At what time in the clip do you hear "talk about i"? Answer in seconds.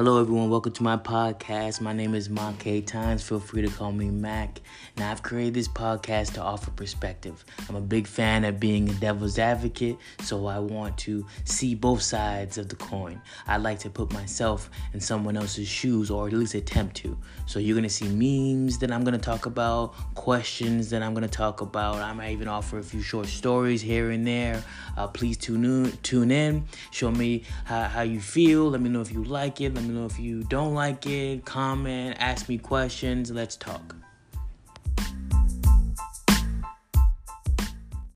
21.28-22.14